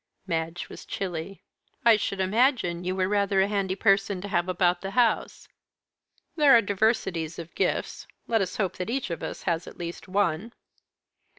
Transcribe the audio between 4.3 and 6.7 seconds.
about the house." "There are